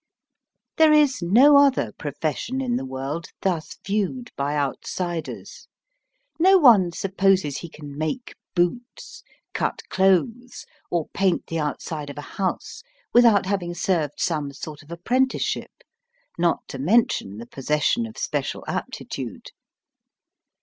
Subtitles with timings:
[0.77, 5.67] There is no other profession in the world thus viewed by outsiders.
[6.39, 9.21] No one supposes he can make boots,
[9.53, 12.81] cut clothes, or paint the outside of a house
[13.13, 15.83] without having served some sort of apprenticeship,
[16.35, 19.51] not to mention the possession of special aptitude.